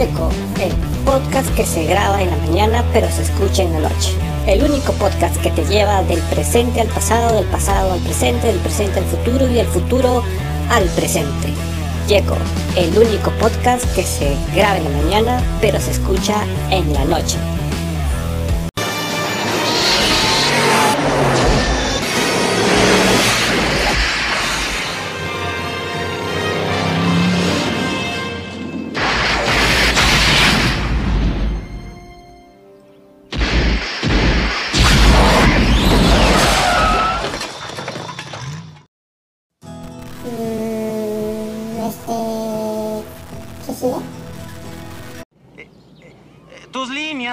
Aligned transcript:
Yeco, 0.00 0.30
el 0.62 0.72
podcast 1.04 1.54
que 1.54 1.66
se 1.66 1.84
graba 1.84 2.22
en 2.22 2.30
la 2.30 2.36
mañana 2.38 2.82
pero 2.90 3.06
se 3.10 3.20
escucha 3.20 3.64
en 3.64 3.74
la 3.74 3.90
noche. 3.90 4.14
El 4.46 4.64
único 4.64 4.94
podcast 4.94 5.36
que 5.42 5.50
te 5.50 5.62
lleva 5.66 6.02
del 6.04 6.20
presente 6.20 6.80
al 6.80 6.88
pasado, 6.88 7.36
del 7.36 7.44
pasado 7.44 7.92
al 7.92 8.00
presente, 8.00 8.46
del 8.46 8.56
presente 8.60 9.00
al 9.00 9.04
futuro 9.04 9.46
y 9.46 9.52
del 9.52 9.66
futuro 9.66 10.22
al 10.70 10.84
presente. 10.96 11.48
Yeco, 12.08 12.38
el 12.76 12.96
único 12.96 13.30
podcast 13.32 13.84
que 13.94 14.02
se 14.02 14.34
graba 14.54 14.78
en 14.78 14.84
la 14.84 15.02
mañana 15.02 15.42
pero 15.60 15.78
se 15.78 15.90
escucha 15.90 16.46
en 16.70 16.90
la 16.94 17.04
noche. 17.04 17.36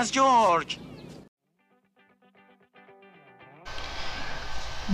George. 0.06 0.78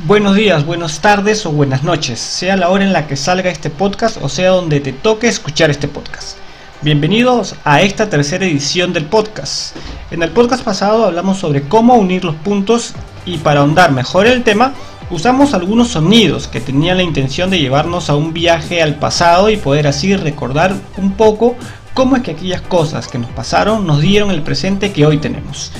Buenos 0.05 0.35
días, 0.35 0.65
buenas 0.65 1.01
tardes 1.01 1.45
o 1.45 1.51
buenas 1.51 1.83
noches, 1.83 2.19
sea 2.19 2.55
la 2.55 2.69
hora 2.69 2.85
en 2.85 2.93
la 2.93 3.05
que 3.05 3.15
salga 3.15 3.51
este 3.51 3.69
podcast 3.69 4.17
o 4.21 4.29
sea 4.29 4.51
donde 4.51 4.79
te 4.79 4.93
toque 4.93 5.27
escuchar 5.27 5.69
este 5.69 5.87
podcast. 5.87 6.37
Bienvenidos 6.81 7.55
a 7.63 7.81
esta 7.81 8.09
tercera 8.09 8.45
edición 8.45 8.93
del 8.93 9.05
podcast. 9.05 9.75
En 10.09 10.23
el 10.23 10.31
podcast 10.31 10.63
pasado 10.63 11.05
hablamos 11.05 11.37
sobre 11.37 11.67
cómo 11.67 11.95
unir 11.95 12.23
los 12.23 12.35
puntos 12.35 12.93
y 13.25 13.37
para 13.37 13.59
ahondar 13.59 13.91
mejor 13.91 14.25
el 14.25 14.43
tema, 14.43 14.73
usamos 15.09 15.53
algunos 15.53 15.89
sonidos 15.89 16.47
que 16.47 16.61
tenían 16.61 16.97
la 16.97 17.03
intención 17.03 17.49
de 17.49 17.59
llevarnos 17.59 18.09
a 18.09 18.15
un 18.15 18.33
viaje 18.33 18.81
al 18.81 18.95
pasado 18.95 19.49
y 19.49 19.57
poder 19.57 19.85
así 19.85 20.15
recordar 20.15 20.73
un 20.97 21.11
poco 21.13 21.55
cómo 21.93 22.15
es 22.15 22.23
que 22.23 22.31
aquellas 22.31 22.61
cosas 22.61 23.07
que 23.07 23.17
nos 23.17 23.29
pasaron 23.31 23.85
nos 23.85 24.01
dieron 24.01 24.31
el 24.31 24.41
presente 24.41 24.91
que 24.91 25.05
hoy 25.05 25.17
tenemos. 25.17 25.71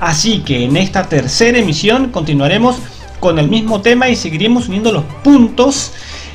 Así 0.00 0.40
que 0.40 0.64
en 0.64 0.76
esta 0.76 1.08
tercera 1.08 1.58
emisión 1.58 2.10
continuaremos 2.10 2.76
con 3.20 3.38
el 3.38 3.48
mismo 3.48 3.80
tema 3.80 4.08
y 4.08 4.16
seguiremos 4.16 4.68
uniendo 4.68 4.92
los 4.92 5.04
puntos 5.22 5.92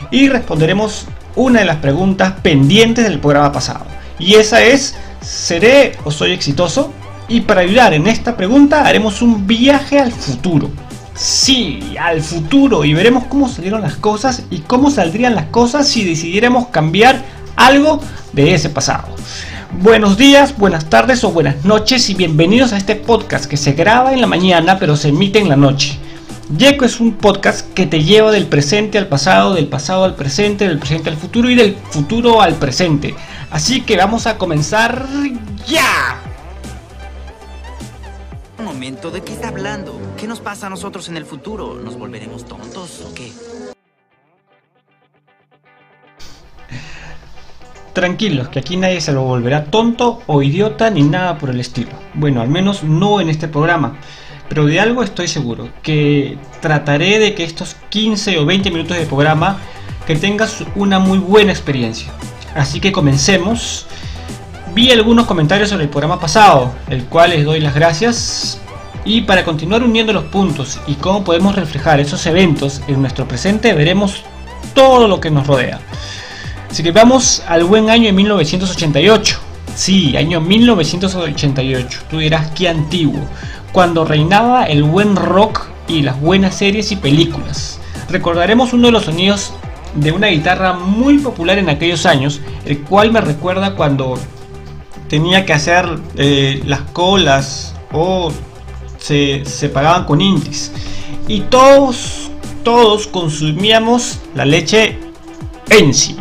y 0.09 0.30
responderemos 0.30 1.05
una 1.35 1.59
de 1.59 1.65
las 1.65 1.77
preguntas 1.77 2.33
pendientes 2.41 3.03
del 3.03 3.19
programa 3.19 3.52
pasado. 3.52 3.85
Y 4.19 4.35
esa 4.35 4.63
es, 4.63 4.95
¿seré 5.21 5.97
o 6.05 6.11
soy 6.11 6.31
exitoso? 6.31 6.93
Y 7.27 7.41
para 7.41 7.61
ayudar 7.61 7.93
en 7.93 8.08
esta 8.08 8.38
pregunta 8.38 8.85
haremos 8.85 9.21
un 9.21 9.45
viaje 9.45 9.99
al 9.99 10.11
futuro. 10.11 10.69
Sí, 11.13 11.95
al 11.99 12.21
futuro 12.21 12.85
y 12.85 12.93
veremos 12.93 13.25
cómo 13.25 13.49
salieron 13.49 13.81
las 13.81 13.95
cosas 13.95 14.43
y 14.49 14.59
cómo 14.59 14.91
saldrían 14.91 15.35
las 15.35 15.47
cosas 15.47 15.88
si 15.88 16.03
decidiéramos 16.03 16.67
cambiar 16.67 17.21
algo 17.58 18.00
de 18.31 18.53
ese 18.53 18.69
pasado. 18.69 19.09
Buenos 19.81 20.17
días, 20.17 20.58
buenas 20.58 20.89
tardes 20.89 21.23
o 21.25 21.31
buenas 21.31 21.66
noches 21.66 22.09
y 22.09 22.14
bienvenidos 22.14 22.72
a 22.72 22.77
este 22.77 22.95
podcast 22.95 23.45
que 23.45 23.58
se 23.58 23.73
graba 23.73 24.14
en 24.14 24.22
la 24.22 24.27
mañana 24.27 24.80
pero 24.80 24.95
se 24.95 25.09
emite 25.09 25.39
en 25.39 25.49
la 25.49 25.58
noche. 25.58 25.99
Yeco 26.58 26.86
es 26.86 27.02
un 27.02 27.16
podcast 27.16 27.73
que 27.73 27.86
te 27.86 28.05
lleva 28.05 28.31
del 28.31 28.47
presente 28.47 28.97
al 28.97 29.08
pasado, 29.08 29.53
del 29.53 29.67
pasado 29.67 30.05
al 30.05 30.16
presente, 30.16 30.66
del 30.66 30.80
presente 30.80 31.09
al 31.09 31.17
futuro 31.17 31.49
y 31.49 31.55
del 31.55 31.75
futuro 31.75 32.41
al 32.41 32.55
presente. 32.55 33.14
Así 33.52 33.81
que 33.81 33.97
vamos 33.97 34.27
a 34.27 34.38
comenzar 34.38 35.05
ya. 35.67 36.21
Un 38.58 38.66
momento, 38.66 39.11
¿de 39.11 39.21
qué 39.21 39.33
está 39.33 39.49
hablando? 39.49 39.99
¿Qué 40.17 40.25
nos 40.25 40.39
pasa 40.39 40.67
a 40.67 40.69
nosotros 40.69 41.09
en 41.09 41.17
el 41.17 41.25
futuro? 41.25 41.76
¿Nos 41.76 41.98
volveremos 41.98 42.45
tontos 42.45 43.04
o 43.05 43.14
qué? 43.14 43.31
Tranquilos, 47.97 48.49
que 48.49 48.59
aquí 48.59 48.77
nadie 48.77 49.02
se 49.02 49.11
lo 49.11 49.23
volverá 49.23 49.65
tonto 49.65 50.21
o 50.27 50.43
idiota 50.43 50.91
ni 50.91 51.02
nada 51.02 51.39
por 51.39 51.49
el 51.49 51.59
estilo. 51.59 51.93
Bueno, 52.13 52.41
al 52.41 52.47
menos 52.47 52.83
no 52.83 53.19
en 53.19 53.27
este 53.27 53.47
programa. 53.47 53.95
Pero 54.47 54.67
de 54.67 54.80
algo 54.80 55.02
estoy 55.02 55.27
seguro, 55.27 55.69
que 55.81 56.37
trataré 56.61 57.17
de 57.17 57.33
que 57.33 57.43
estos 57.43 57.75
15 57.89 58.37
o 58.37 58.45
20 58.45 58.69
minutos 58.69 58.95
de 58.95 59.07
programa 59.07 59.57
que 60.05 60.15
tengas 60.15 60.63
una 60.75 60.99
muy 60.99 61.17
buena 61.17 61.52
experiencia. 61.52 62.11
Así 62.53 62.80
que 62.80 62.91
comencemos. 62.91 63.87
Vi 64.75 64.91
algunos 64.91 65.25
comentarios 65.25 65.69
sobre 65.69 65.86
el 65.86 65.89
programa 65.89 66.19
pasado, 66.19 66.73
el 66.91 67.05
cual 67.05 67.31
les 67.31 67.45
doy 67.45 67.61
las 67.61 67.73
gracias. 67.73 68.61
Y 69.05 69.21
para 69.21 69.43
continuar 69.43 69.81
uniendo 69.81 70.13
los 70.13 70.25
puntos 70.25 70.80
y 70.86 70.93
cómo 70.93 71.23
podemos 71.23 71.55
reflejar 71.55 71.99
esos 71.99 72.23
eventos 72.27 72.80
en 72.87 73.02
nuestro 73.02 73.27
presente, 73.27 73.73
veremos 73.73 74.21
todo 74.75 75.07
lo 75.07 75.19
que 75.19 75.31
nos 75.31 75.47
rodea. 75.47 75.80
Así 76.70 76.83
que 76.83 76.92
vamos 76.92 77.44
al 77.48 77.64
buen 77.64 77.89
año 77.89 78.05
de 78.05 78.14
1988. 78.14 79.39
Sí, 79.73 80.17
año 80.17 80.42
1988. 80.42 82.00
Tú 82.10 82.17
dirás 82.17 82.52
qué 82.52 82.67
antiguo. 82.67 83.22
Cuando 83.72 84.05
reinaba 84.05 84.66
el 84.66 84.83
buen 84.83 85.16
rock 85.16 85.67
y 85.88 86.02
las 86.02 86.20
buenas 86.20 86.55
series 86.55 86.92
y 86.92 86.98
películas. 86.98 87.80
Recordaremos 88.10 88.73
uno 88.73 88.88
de 88.88 88.92
los 88.92 89.05
sonidos 89.05 89.54
de 89.95 90.11
una 90.11 90.28
guitarra 90.28 90.73
muy 90.73 91.20
popular 91.20 91.58
en 91.58 91.70
aquellos 91.70 92.05
años, 92.05 92.42
el 92.66 92.82
cual 92.82 93.11
me 93.11 93.22
recuerda 93.22 93.76
cuando 93.76 94.17
tenía 95.08 95.45
que 95.45 95.54
hacer 95.54 95.88
eh, 96.16 96.61
las 96.66 96.82
colas 96.92 97.76
o 97.94 98.32
se, 98.99 99.44
pagaban 99.73 100.05
con 100.05 100.20
indies. 100.20 100.72
Y 101.28 101.42
todos, 101.42 102.30
todos 102.64 103.08
consumíamos 103.08 104.20
la 104.36 104.44
leche 104.44 104.99
en 105.70 105.94
sí 105.94 106.17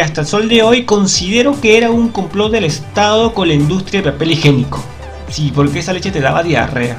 hasta 0.00 0.22
el 0.22 0.26
sol 0.26 0.48
de 0.48 0.62
hoy 0.62 0.84
considero 0.84 1.60
que 1.60 1.76
era 1.76 1.90
un 1.90 2.08
complot 2.08 2.52
del 2.52 2.64
Estado 2.64 3.32
con 3.34 3.48
la 3.48 3.54
industria 3.54 4.02
de 4.02 4.12
papel 4.12 4.32
higiénico. 4.32 4.82
Sí, 5.28 5.52
porque 5.54 5.80
esa 5.80 5.92
leche 5.92 6.10
te 6.10 6.20
daba 6.20 6.42
diarrea, 6.42 6.98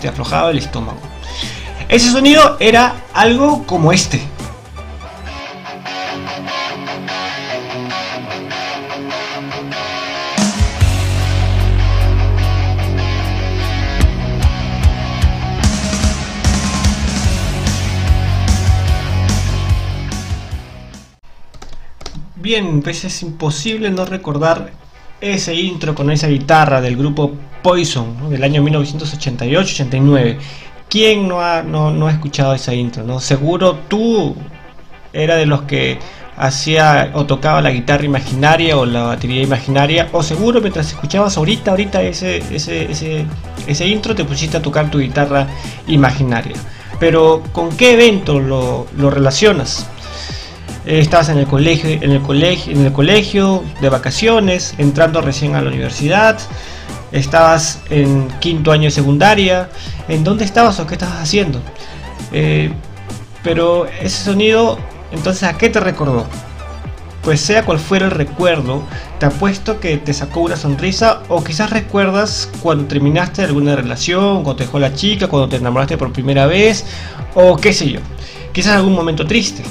te 0.00 0.08
aflojaba 0.08 0.50
el 0.50 0.58
estómago. 0.58 1.00
Ese 1.88 2.10
sonido 2.10 2.56
era 2.60 3.04
algo 3.14 3.64
como 3.66 3.92
este. 3.92 4.20
Bien, 22.48 22.80
pues 22.80 23.04
es 23.04 23.20
imposible 23.20 23.90
no 23.90 24.06
recordar 24.06 24.70
ese 25.20 25.54
intro 25.54 25.94
con 25.94 26.10
esa 26.10 26.28
guitarra 26.28 26.80
del 26.80 26.96
grupo 26.96 27.32
Poison 27.62 28.30
del 28.30 28.42
año 28.42 28.62
1988-89. 28.62 30.38
¿Quién 30.88 31.28
no 31.28 31.42
ha, 31.42 31.62
no, 31.62 31.90
no 31.90 32.06
ha 32.06 32.10
escuchado 32.10 32.54
esa 32.54 32.72
intro? 32.72 33.04
¿no? 33.04 33.20
Seguro 33.20 33.74
tú 33.86 34.34
era 35.12 35.36
de 35.36 35.44
los 35.44 35.64
que 35.64 35.98
hacía 36.38 37.10
o 37.12 37.26
tocaba 37.26 37.60
la 37.60 37.70
guitarra 37.70 38.06
imaginaria 38.06 38.78
o 38.78 38.86
la 38.86 39.02
batería 39.02 39.42
imaginaria 39.42 40.08
o 40.12 40.22
seguro 40.22 40.62
mientras 40.62 40.88
escuchabas 40.88 41.36
ahorita 41.36 41.72
ahorita 41.72 42.00
ese, 42.00 42.38
ese, 42.50 42.90
ese, 42.90 43.26
ese 43.66 43.86
intro 43.86 44.14
te 44.14 44.24
pusiste 44.24 44.56
a 44.56 44.62
tocar 44.62 44.90
tu 44.90 45.00
guitarra 45.00 45.48
imaginaria. 45.86 46.56
Pero 46.98 47.42
¿con 47.52 47.76
qué 47.76 47.92
evento 47.92 48.40
lo, 48.40 48.86
lo 48.96 49.10
relacionas? 49.10 49.86
Estabas 50.88 51.28
en 51.28 51.38
el 51.38 51.46
colegio, 51.46 51.90
en 51.90 52.10
el 52.10 52.22
colegio, 52.22 52.72
en 52.72 52.86
el 52.86 52.92
colegio 52.92 53.62
de 53.80 53.90
vacaciones, 53.90 54.74
entrando 54.78 55.20
recién 55.20 55.54
a 55.54 55.60
la 55.60 55.68
universidad, 55.68 56.38
estabas 57.12 57.80
en 57.90 58.28
quinto 58.40 58.72
año 58.72 58.84
de 58.84 58.90
secundaria, 58.90 59.68
¿en 60.08 60.24
dónde 60.24 60.44
estabas 60.44 60.80
o 60.80 60.86
qué 60.86 60.94
estabas 60.94 61.18
haciendo? 61.20 61.60
Eh, 62.32 62.72
pero 63.42 63.86
ese 64.00 64.24
sonido, 64.24 64.78
entonces, 65.12 65.42
¿a 65.42 65.58
qué 65.58 65.68
te 65.68 65.78
recordó? 65.78 66.26
Pues 67.22 67.40
sea 67.42 67.66
cual 67.66 67.78
fuera 67.78 68.06
el 68.06 68.12
recuerdo, 68.12 68.82
te 69.18 69.26
apuesto 69.26 69.80
que 69.80 69.98
te 69.98 70.14
sacó 70.14 70.40
una 70.40 70.56
sonrisa 70.56 71.22
o 71.28 71.44
quizás 71.44 71.68
recuerdas 71.68 72.48
cuando 72.62 72.86
terminaste 72.86 73.42
alguna 73.42 73.76
relación, 73.76 74.42
cuando 74.42 74.56
te 74.56 74.64
dejó 74.64 74.78
la 74.78 74.94
chica, 74.94 75.28
cuando 75.28 75.50
te 75.50 75.56
enamoraste 75.56 75.98
por 75.98 76.12
primera 76.12 76.46
vez 76.46 76.86
o 77.34 77.56
qué 77.56 77.74
sé 77.74 77.90
yo. 77.90 78.00
Quizás 78.52 78.76
algún 78.76 78.94
momento 78.94 79.26
triste. 79.26 79.62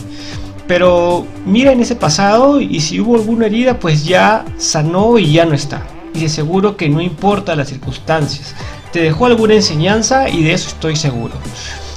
Pero 0.68 1.26
mira 1.46 1.72
en 1.72 1.80
ese 1.80 1.96
pasado 1.96 2.60
y 2.60 2.82
si 2.82 3.00
hubo 3.00 3.16
alguna 3.16 3.46
herida, 3.46 3.80
pues 3.80 4.06
ya 4.06 4.44
sanó 4.58 5.18
y 5.18 5.32
ya 5.32 5.46
no 5.46 5.54
está. 5.54 5.84
Y 6.14 6.22
de 6.22 6.30
seguro 6.30 6.76
que 6.76 6.90
no 6.90 7.02
importa 7.02 7.56
las 7.56 7.70
circunstancias. 7.70 8.54
Te 8.92 9.02
dejó 9.02 9.28
alguna 9.28 9.54
enseñanza 9.54 10.30
y 10.30 10.44
de 10.44 10.54
eso 10.54 10.68
estoy 10.70 10.96
seguro. 10.96 11.36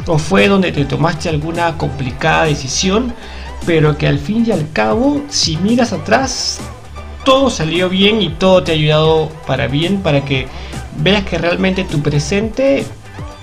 O 0.06 0.18
fue 0.18 0.48
donde 0.48 0.72
te 0.72 0.84
tomaste 0.84 1.28
alguna 1.28 1.76
complicada 1.78 2.44
decisión, 2.44 3.12
pero 3.66 3.98
que 3.98 4.06
al 4.06 4.18
fin 4.18 4.44
y 4.46 4.52
al 4.52 4.70
cabo, 4.72 5.20
si 5.28 5.56
miras 5.56 5.92
atrás, 5.92 6.60
todo 7.24 7.50
salió 7.50 7.88
bien 7.88 8.22
y 8.22 8.30
todo 8.30 8.62
te 8.62 8.72
ha 8.72 8.74
ayudado 8.74 9.30
para 9.46 9.66
bien, 9.66 10.00
para 10.00 10.24
que 10.24 10.46
veas 10.98 11.24
que 11.24 11.38
realmente 11.38 11.84
tu 11.84 12.00
presente 12.00 12.86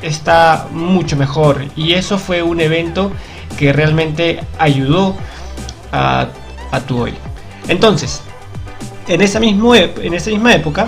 está 0.01 0.67
mucho 0.71 1.15
mejor. 1.15 1.65
Y 1.75 1.93
eso 1.93 2.17
fue 2.17 2.43
un 2.43 2.61
evento 2.61 3.11
que 3.57 3.73
realmente 3.73 4.41
ayudó 4.59 5.15
a, 5.91 6.27
tu 6.87 7.01
hoy. 7.01 7.13
Entonces, 7.67 8.21
en 9.07 9.21
esa, 9.21 9.39
mismo, 9.39 9.73
en 9.73 10.13
esa 10.13 10.29
misma 10.29 10.53
época, 10.53 10.87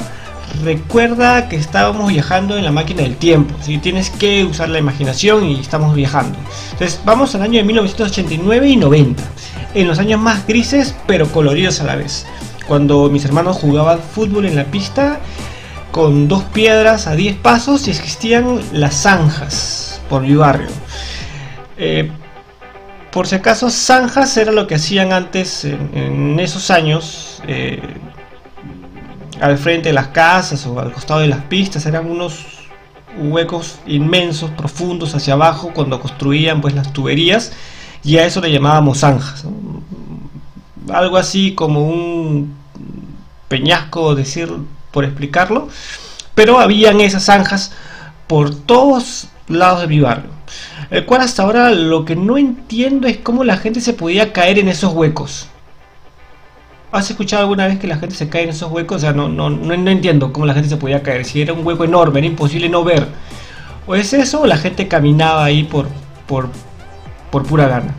recuerda 0.64 1.50
que 1.50 1.56
estábamos 1.56 2.10
viajando 2.10 2.58
en 2.58 2.66
la 2.66 2.72
máquina 2.72 3.04
del 3.04 3.16
tiempo. 3.16 3.56
Si 3.62 3.78
tienes 3.78 4.10
que 4.10 4.44
usar 4.46 4.70
la 4.70 4.80
imaginación 4.80 5.46
y 5.46 5.60
estamos 5.60 5.96
viajando. 5.96 6.38
Entonces, 6.72 7.02
vamos 7.06 7.34
al 7.36 7.44
año 7.44 7.58
de 7.58 7.64
1989 7.64 8.68
y 8.68 8.76
90. 8.76 9.24
En 9.74 9.88
los 9.88 10.00
años 10.00 10.20
más 10.20 10.46
grises, 10.48 10.96
pero 11.08 11.28
coloridos 11.28 11.80
a 11.82 11.86
la 11.86 11.96
vez. 11.96 12.26
Cuando 12.68 13.10
mis 13.10 13.26
hermanos 13.26 13.58
jugaban 13.58 14.00
fútbol 14.00 14.46
en 14.46 14.56
la 14.56 14.66
pista 14.66 15.20
con 15.92 16.28
dos 16.28 16.44
piedras 16.44 17.08
a 17.08 17.16
10 17.16 17.38
pasos 17.38 17.88
y 17.88 17.92
existían 17.92 18.60
las 18.72 18.96
zanjas 19.02 20.02
por 20.10 20.22
mi 20.22 20.36
barrio. 20.36 20.68
Eh, 21.78 22.12
por 23.12 23.28
si 23.28 23.36
acaso, 23.36 23.70
zanjas 23.70 24.36
era 24.38 24.52
lo 24.52 24.68
que 24.68 24.76
hacían 24.76 25.14
antes 25.14 25.66
en, 25.66 26.40
esos 26.40 26.70
años, 26.70 27.42
eh, 27.48 27.82
al 29.42 29.58
frente 29.58 29.90
de 29.90 29.94
las 29.94 30.08
casas 30.08 30.66
o 30.66 30.80
al 30.80 30.92
costado 30.92 31.22
de 31.22 31.28
las 31.28 31.44
pistas, 31.46 31.86
eran 31.86 32.10
unos 32.10 32.46
huecos 33.18 33.80
inmensos, 33.88 34.52
profundos 34.52 35.16
hacia 35.16 35.34
abajo 35.34 35.72
cuando 35.74 36.00
construían 36.00 36.62
pues 36.62 36.76
las 36.76 36.94
tuberías 36.94 37.52
y 38.04 38.18
a 38.18 38.26
eso 38.26 38.42
le 38.42 38.52
llamábamos 38.52 39.00
zanjas. 39.00 39.46
Algo 40.92 41.18
así 41.18 41.54
como 41.56 41.88
un 41.88 42.56
peñasco, 43.48 44.16
decir, 44.16 44.52
por 44.92 45.04
explicarlo, 45.04 45.68
pero 46.36 46.60
habían 46.60 47.02
esas 47.02 47.26
zanjas 47.26 47.72
por 48.28 48.54
todos 48.54 49.30
lados 49.48 49.82
de 49.82 49.88
mi 49.88 50.00
barrio. 50.00 50.39
El 50.92 51.06
cual 51.06 51.22
hasta 51.22 51.44
ahora 51.44 51.70
lo 51.72 52.04
que 52.04 52.16
no 52.16 52.38
entiendo 52.38 53.08
es 53.08 53.18
cómo 53.18 53.44
la 53.44 53.58
gente 53.58 53.80
se 53.80 53.94
podía 53.94 54.34
caer 54.34 54.58
en 54.58 54.68
esos 54.68 54.94
huecos. 54.94 55.48
¿Has 56.92 57.10
escuchado 57.12 57.44
alguna 57.44 57.68
vez 57.68 57.78
que 57.78 57.86
la 57.86 57.98
gente 57.98 58.16
se 58.16 58.30
cae 58.30 58.44
en 58.44 58.50
esos 58.50 58.72
huecos? 58.72 58.98
O 58.98 59.00
sea, 59.00 59.14
no, 59.14 59.30
no, 59.30 59.52
no, 59.52 59.92
entiendo 59.92 60.34
cómo 60.34 60.48
la 60.48 60.56
gente 60.56 60.70
se 60.70 60.78
podía 60.78 61.04
caer. 61.04 61.26
Si 61.26 61.42
era 61.42 61.54
un 61.54 61.66
hueco 61.66 61.84
enorme, 61.84 62.20
era 62.20 62.28
imposible 62.28 62.68
no 62.70 62.84
ver. 62.84 63.08
O 63.86 63.94
es 63.94 64.14
eso, 64.14 64.42
o 64.42 64.48
la 64.48 64.58
gente 64.58 64.88
caminaba 64.88 65.46
ahí 65.46 65.64
por, 65.64 65.88
por, 66.26 66.50
por 67.30 67.46
pura 67.46 67.68
gana. 67.68 67.94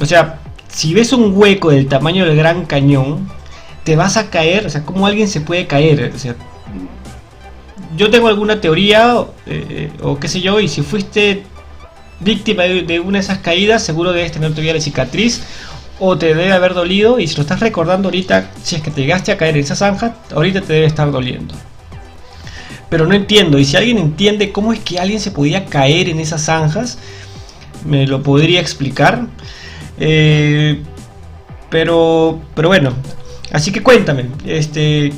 O 0.00 0.06
sea, 0.06 0.38
si 0.68 0.94
ves 0.94 1.12
un 1.12 1.32
hueco 1.36 1.70
del 1.70 1.88
tamaño 1.88 2.24
del 2.24 2.36
Gran 2.36 2.66
Cañón, 2.66 3.28
te 3.82 3.96
vas 3.96 4.16
a 4.16 4.30
caer. 4.30 4.66
O 4.66 4.70
sea, 4.70 4.84
¿cómo 4.84 5.08
alguien 5.08 5.26
se 5.26 5.40
puede 5.40 5.66
caer? 5.66 6.12
O 6.14 6.18
sea, 6.20 6.36
yo 7.96 8.08
tengo 8.10 8.28
alguna 8.28 8.60
teoría, 8.60 9.16
eh, 9.46 9.90
o 10.00 10.20
qué 10.20 10.28
sé 10.28 10.40
yo, 10.40 10.60
y 10.60 10.68
si 10.68 10.82
fuiste 10.82 11.42
víctima 12.22 12.64
de, 12.64 13.00
una 13.00 13.18
de 13.18 13.24
esas 13.24 13.38
caídas, 13.38 13.82
seguro 13.82 14.12
debes 14.12 14.32
tener 14.32 14.50
todavía 14.50 14.74
la 14.74 14.80
cicatriz 14.80 15.42
o 15.98 16.16
te 16.18 16.26
debe 16.26 16.52
haber 16.52 16.74
dolido 16.74 17.18
y 17.18 17.26
si 17.26 17.36
lo 17.36 17.42
estás 17.42 17.60
recordando 17.60 18.08
ahorita, 18.08 18.50
si 18.62 18.76
es 18.76 18.82
que 18.82 18.90
te 18.90 19.02
llegaste 19.02 19.32
a 19.32 19.36
caer 19.36 19.56
en 19.56 19.62
esa 19.62 19.76
zanja, 19.76 20.16
ahorita 20.34 20.60
te 20.62 20.72
debe 20.72 20.86
estar 20.86 21.10
doliendo. 21.10 21.54
Pero 22.88 23.06
no 23.06 23.14
entiendo, 23.14 23.58
y 23.58 23.64
si 23.64 23.76
alguien 23.76 23.98
entiende 23.98 24.52
cómo 24.52 24.72
es 24.72 24.80
que 24.80 24.98
alguien 24.98 25.20
se 25.20 25.30
podía 25.30 25.64
caer 25.66 26.08
en 26.08 26.20
esas 26.20 26.44
zanjas, 26.44 26.98
me 27.86 28.06
lo 28.06 28.22
podría 28.22 28.60
explicar. 28.60 29.26
Eh, 29.98 30.82
pero, 31.70 32.40
pero 32.54 32.68
bueno, 32.68 32.92
así 33.50 33.72
que 33.72 33.82
cuéntame, 33.82 34.26
este, 34.44 35.12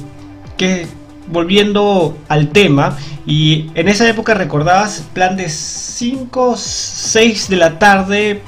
que 0.56 0.86
volviendo 1.26 2.16
al 2.28 2.48
tema, 2.48 2.96
y 3.26 3.70
en 3.74 3.88
esa 3.88 4.08
época 4.08 4.34
recordabas 4.34 5.04
plan 5.12 5.36
de 5.36 5.48
5, 5.48 6.56
6 6.56 7.48
de 7.48 7.56
la 7.56 7.78
tarde. 7.78 8.42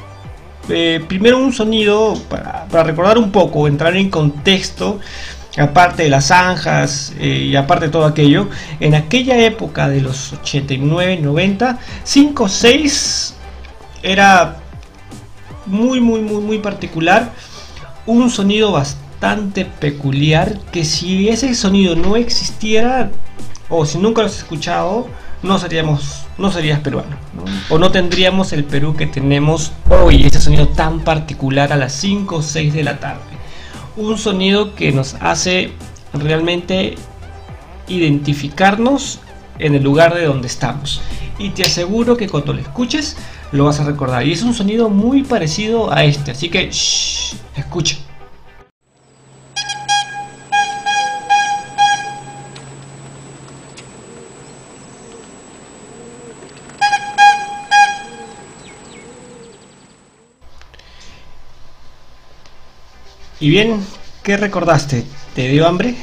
Eh, 0.69 1.03
primero 1.07 1.39
un 1.39 1.53
sonido 1.53 2.15
para, 2.29 2.67
recordar 2.83 3.19
un 3.19 3.31
poco, 3.31 3.69
entrar 3.69 3.97
en 3.97 4.11
contexto, 4.11 4.99
aparte 5.57 6.03
de 6.03 6.11
las 6.11 6.27
zanjas 6.27 7.15
eh, 7.19 7.47
y 7.51 7.57
aparte 7.57 7.87
de 7.87 7.93
todo 7.93 8.05
aquello. 8.05 8.49
En 8.81 8.95
aquella 8.95 9.39
época 9.39 9.89
de 9.89 10.01
los 10.01 10.33
89, 10.35 11.21
90, 11.23 11.79
5, 12.05 12.49
6 12.49 13.35
era 14.03 14.57
muy, 15.65 16.01
muy, 16.01 16.21
muy, 16.21 16.43
muy 16.43 16.59
particular. 16.59 17.33
Un 18.05 18.31
sonido 18.31 18.73
bastante 18.73 19.06
peculiar 19.81 20.59
que 20.73 20.85
si 20.85 21.29
ese 21.29 21.55
sonido 21.55 21.97
no 21.97 22.17
existiera 22.17 23.11
o 23.69 23.85
si 23.85 23.99
nunca 23.99 24.23
lo 24.23 24.29
has 24.29 24.39
escuchado, 24.39 25.09
no 25.43 25.59
seríamos, 25.59 26.27
no 26.39 26.51
serías 26.51 26.81
peruano, 26.81 27.17
o 27.69 27.79
no 27.79 27.91
tendríamos 27.91 28.53
el 28.53 28.65
Perú 28.65 28.95
que 28.97 29.07
tenemos 29.07 29.73
hoy, 29.91 30.25
ese 30.25 30.41
sonido 30.41 30.69
tan 30.69 31.01
particular 31.01 31.73
a 31.73 31.77
las 31.77 31.93
5 31.95 32.37
o 32.37 32.43
6 32.43 32.75
de 32.75 32.85
la 32.85 32.99
tarde. 32.99 33.23
Un 33.97 34.19
sonido 34.19 34.75
que 34.75 34.93
nos 34.93 35.15
hace 35.21 35.73
realmente 36.13 36.97
identificarnos 37.89 39.21
en 39.59 39.75
el 39.75 39.83
lugar 39.83 40.15
de 40.15 40.27
donde 40.27 40.49
estamos. 40.49 41.01
Y 41.39 41.51
te 41.51 41.63
aseguro 41.63 42.17
que 42.17 42.29
cuando 42.29 42.53
lo 42.53 42.61
escuches 42.61 43.17
lo 43.53 43.65
vas 43.65 43.81
a 43.81 43.85
recordar. 43.85 44.27
Y 44.27 44.33
es 44.33 44.43
un 44.43 44.55
sonido 44.55 44.89
muy 44.89 45.23
parecido 45.23 45.93
a 45.93 46.05
este, 46.05 46.33
así 46.33 46.49
que 46.49 46.71
escucha. 47.57 47.97
Y 63.47 63.51
bien, 63.51 63.81
¿qué 64.25 64.37
recordaste? 64.37 65.05
¿Te 65.37 65.47
dio 65.47 65.69
hambre? 65.69 65.95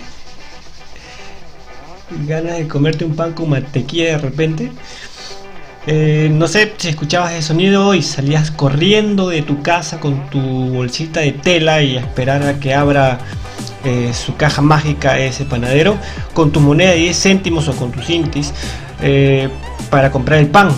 ¿Ganas 2.26 2.58
de 2.58 2.70
comerte 2.70 3.04
un 3.04 3.18
pan 3.18 3.34
con 3.34 3.50
mantequilla 3.50 4.12
de 4.12 4.18
repente? 4.18 4.72
Eh, 5.86 6.30
no 6.32 6.48
sé 6.48 6.74
si 6.78 6.88
escuchabas 6.88 7.34
ese 7.34 7.50
sonido 7.50 7.96
y 7.96 8.02
salías 8.02 8.50
corriendo 8.50 9.28
de 9.28 9.42
tu 9.42 9.62
casa 9.62 10.00
con 10.00 10.30
tu 10.30 10.40
bolsita 10.40 11.20
de 11.20 11.34
tela 11.34 11.84
y 11.84 11.98
a 11.98 12.00
esperar 12.00 12.44
a 12.44 12.62
que 12.62 12.74
abra 12.74 13.20
eh, 13.84 14.14
su 14.14 14.38
caja 14.38 14.62
mágica 14.62 15.20
ese 15.20 15.44
panadero 15.44 15.98
con 16.34 16.54
tu 16.54 16.62
moneda 16.62 16.92
de 16.92 17.00
10 17.00 17.22
céntimos 17.22 17.68
o 17.68 17.76
con 17.76 17.92
tus 17.92 18.06
cintis 18.06 18.54
eh, 19.02 19.50
para 19.90 20.12
comprar 20.12 20.40
el 20.40 20.48
pan. 20.48 20.70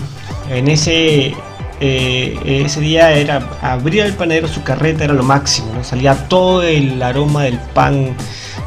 En 0.50 0.68
ese 0.68 1.36
eh, 1.82 2.64
ese 2.66 2.80
día 2.80 3.12
era 3.12 3.50
abrir 3.62 4.04
el 4.04 4.14
panadero 4.14 4.48
su 4.48 4.64
carreta 4.64 5.04
era 5.04 5.14
lo 5.14 5.24
máximo, 5.24 5.84
salía 5.84 6.16
todo 6.28 6.64
el 6.64 7.02
aroma 7.02 7.44
del 7.44 7.60
pan 7.60 8.16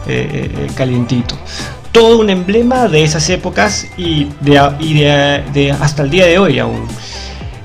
eh, 0.07 0.51
eh, 0.55 0.67
calientito. 0.75 1.35
Todo 1.93 2.19
un 2.19 2.29
emblema 2.31 2.87
de 2.87 3.03
esas 3.03 3.29
épocas 3.31 3.87
y, 3.97 4.29
de, 4.41 5.77
hasta 5.81 6.03
el 6.03 6.11
día 6.11 6.27
de 6.27 6.39
hoy 6.39 6.59
aún. 6.59 6.87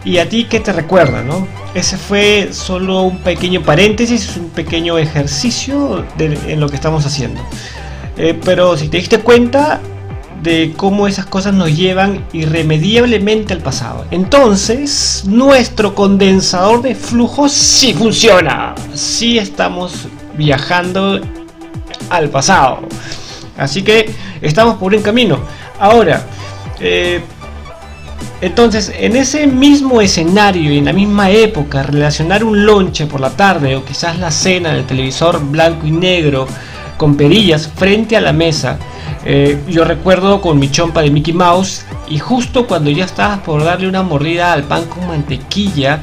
¿Y 0.06 0.18
a 0.18 0.28
ti 0.28 0.46
qué 0.46 0.60
te 0.60 0.72
recuerda? 0.74 1.22
No? 1.24 1.48
Ese 1.74 1.98
fue 1.98 2.50
solo 2.52 3.04
un 3.04 3.20
pequeño 3.20 3.62
paréntesis, 3.62 4.36
un 4.38 4.50
pequeño 4.50 4.98
ejercicio 4.98 6.06
en 6.18 6.60
lo 6.60 6.70
que 6.70 6.76
estamos 6.76 7.06
haciendo. 7.06 7.42
pero 8.44 8.78
si 8.78 8.88
te 8.88 8.98
diste 8.98 9.20
cuenta, 9.20 9.82
de 10.44 10.74
cómo 10.76 11.08
esas 11.08 11.26
cosas 11.26 11.54
nos 11.54 11.76
llevan 11.76 12.26
irremediablemente 12.34 13.54
al 13.54 13.60
pasado. 13.60 14.06
Entonces, 14.12 15.24
nuestro 15.26 15.96
condensador 15.96 16.82
de 16.82 16.96
flujo 16.96 17.48
sí 17.48 17.94
funciona. 17.94 18.76
Sí 18.94 19.38
estamos 19.38 20.08
viajando 20.38 21.22
al 22.10 22.30
pasado. 22.30 22.80
Así 23.58 23.84
que 23.84 24.14
estamos 24.42 24.76
por 24.76 24.94
un 24.94 25.02
camino. 25.02 25.40
Ahora, 25.80 26.26
eh, 26.82 27.22
entonces, 28.42 28.92
en 29.00 29.16
ese 29.16 29.48
mismo 29.48 30.02
escenario 30.02 30.74
y 30.74 30.80
en 30.80 30.86
la 30.86 30.94
misma 30.94 31.30
época, 31.30 31.84
relacionar 31.84 32.44
un 32.44 32.66
lonche 32.66 33.06
por 33.06 33.22
la 33.22 33.30
tarde 33.30 33.78
o 33.78 33.86
quizás 33.86 34.20
la 34.20 34.32
cena 34.32 34.74
del 34.74 34.86
televisor 34.86 35.40
blanco 35.40 35.88
y 35.88 35.92
negro 35.92 36.48
con 36.98 37.16
perillas 37.16 37.70
frente 37.74 38.18
a 38.18 38.22
la 38.22 38.34
mesa 38.34 38.78
eh, 39.26 39.62
yo 39.68 39.86
recuerdo 39.86 40.42
con 40.42 40.60
mi 40.60 40.70
chompa 40.70 41.02
de 41.02 41.10
Mickey 41.10 41.34
Mouse 41.34 41.86
y 42.08 42.20
justo 42.20 42.68
cuando 42.68 42.90
ya 42.90 43.06
estabas 43.06 43.40
por 43.40 43.64
darle 43.64 43.88
una 43.88 44.04
mordida 44.04 44.54
al 44.54 44.64
pan 44.64 44.86
con 44.86 45.08
mantequilla 45.08 46.02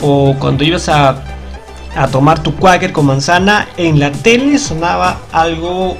o 0.00 0.34
cuando 0.38 0.64
ibas 0.64 0.88
a, 0.88 1.22
a 1.94 2.08
tomar 2.08 2.42
tu 2.42 2.54
quaker 2.56 2.92
con 2.92 3.06
manzana, 3.06 3.68
en 3.76 4.00
la 4.00 4.10
tele 4.10 4.58
sonaba 4.58 5.20
algo 5.32 5.96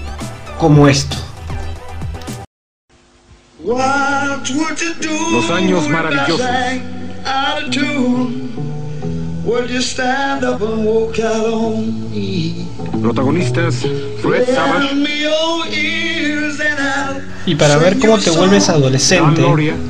como 0.59 0.89
esto. 0.89 1.17
Los 5.33 5.51
años 5.51 5.89
maravillosos. 5.89 6.41
Protagonistas 13.03 13.85
Fred 14.23 14.47
Savage, 14.55 14.95
Y 17.47 17.55
para 17.55 17.77
ver 17.79 17.99
cómo 17.99 18.19
te 18.19 18.31
vuelves 18.31 18.69
adolescente, 18.69 19.43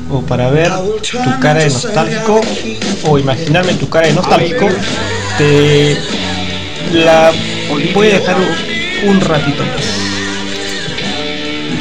o 0.09 0.23
para 0.23 0.50
ver 0.50 0.71
tu 0.71 1.40
cara 1.40 1.61
de 1.61 1.71
nostálgico, 1.71 2.40
o 3.04 3.19
imaginarme 3.19 3.75
tu 3.75 3.88
cara 3.88 4.07
de 4.07 4.14
nostálgico, 4.14 4.69
te 5.37 5.97
la 6.92 7.33
voy 7.92 8.09
a 8.09 8.19
dejar 8.19 8.37
un, 9.07 9.21
ratito 9.21 9.64
más. 9.64 9.85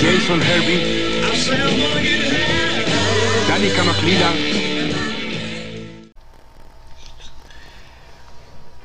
Jason 0.02 0.42
Herbie, 0.42 1.22
Danica 3.48 3.84
McLeod, 3.84 4.60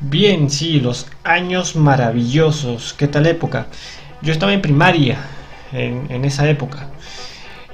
Bien, 0.01 0.51
sí, 0.51 0.81
los 0.81 1.07
años 1.25 1.77
maravillosos. 1.77 2.93
¿Qué 2.93 3.09
tal 3.09 3.27
época? 3.27 3.69
Yo 4.21 4.33
estaba 4.33 4.53
en 4.53 4.61
primaria 4.61 5.19
en, 5.75 6.25
esa 6.25 6.49
época. 6.49 6.89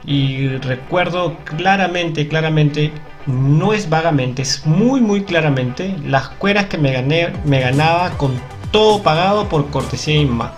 Y 0.05 0.49
recuerdo 0.49 1.37
claramente, 1.45 2.27
claramente, 2.27 2.93
no 3.27 3.73
es 3.73 3.89
vagamente, 3.91 4.43
es 4.43 4.67
muy, 4.67 5.01
muy 5.01 5.25
claramente 5.25 5.95
las 6.05 6.29
cueras 6.31 6.67
que 6.67 6.79
me, 6.79 6.93
gané, 6.93 7.33
me 7.45 7.61
ganaba 7.61 8.11
con 8.17 8.33
todo 8.71 9.03
pagado 9.03 9.49
por 9.49 9.71
cortesía 9.71 10.19
de 10.19 10.25
mamá. 10.27 10.53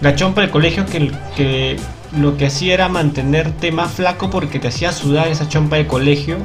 La 0.00 0.14
chompa 0.16 0.40
del 0.40 0.50
colegio 0.50 0.86
que, 0.86 1.10
que 1.36 1.76
lo 2.18 2.36
que 2.36 2.46
hacía 2.46 2.74
era 2.74 2.88
mantenerte 2.88 3.72
más 3.72 3.92
flaco 3.92 4.30
porque 4.30 4.58
te 4.58 4.68
hacía 4.68 4.92
sudar 4.92 5.28
esa 5.28 5.48
chompa 5.48 5.76
de 5.76 5.86
colegio. 5.86 6.38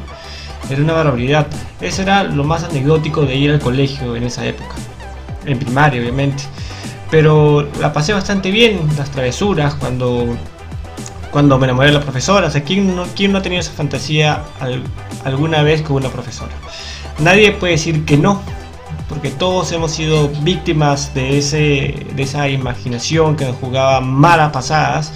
Era 0.69 0.81
una 0.81 0.93
barbaridad. 0.93 1.47
Ese 1.81 2.03
era 2.03 2.23
lo 2.23 2.43
más 2.43 2.63
anecdótico 2.63 3.25
de 3.25 3.35
ir 3.35 3.51
al 3.51 3.59
colegio 3.59 4.15
en 4.15 4.23
esa 4.23 4.45
época. 4.45 4.75
En 5.45 5.57
primaria, 5.57 6.01
obviamente. 6.01 6.43
Pero 7.11 7.67
la 7.79 7.91
pasé 7.91 8.13
bastante 8.13 8.51
bien, 8.51 8.81
las 8.97 9.09
travesuras, 9.09 9.73
cuando, 9.75 10.27
cuando 11.31 11.57
me 11.57 11.65
enamoré 11.65 11.87
de 11.87 11.93
la 11.95 12.01
profesora. 12.01 12.47
O 12.47 12.51
sea, 12.51 12.63
¿quién 12.63 12.95
no, 12.95 13.05
quién 13.15 13.31
no 13.31 13.39
ha 13.39 13.41
tenido 13.41 13.61
esa 13.61 13.71
fantasía 13.71 14.43
al- 14.59 14.83
alguna 15.23 15.63
vez 15.63 15.81
con 15.81 15.95
una 15.95 16.09
profesora? 16.09 16.51
Nadie 17.19 17.51
puede 17.51 17.73
decir 17.73 18.05
que 18.05 18.15
no, 18.17 18.41
porque 19.09 19.29
todos 19.31 19.71
hemos 19.71 19.91
sido 19.91 20.29
víctimas 20.41 21.13
de, 21.15 21.39
ese, 21.39 22.05
de 22.15 22.23
esa 22.23 22.47
imaginación 22.47 23.35
que 23.35 23.45
nos 23.45 23.55
jugaba 23.55 24.01
malas 24.01 24.51
pasadas 24.51 25.11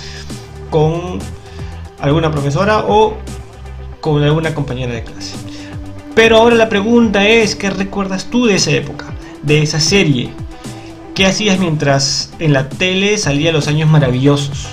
con 0.71 1.19
alguna 2.01 2.31
profesora 2.31 2.85
o 2.88 3.17
con 4.01 4.23
alguna 4.23 4.53
compañera 4.55 4.91
de 4.93 5.03
clase. 5.03 5.35
Pero 6.15 6.38
ahora 6.38 6.55
la 6.55 6.69
pregunta 6.69 7.25
es, 7.27 7.55
¿qué 7.55 7.69
recuerdas 7.69 8.25
tú 8.25 8.47
de 8.47 8.55
esa 8.55 8.71
época? 8.71 9.05
De 9.43 9.62
esa 9.62 9.79
serie. 9.79 10.31
¿Qué 11.15 11.27
hacías 11.27 11.60
mientras 11.60 12.32
en 12.39 12.53
la 12.53 12.70
tele 12.70 13.17
salía 13.17 13.51
los 13.51 13.67
años 13.67 13.89
maravillosos? 13.89 14.65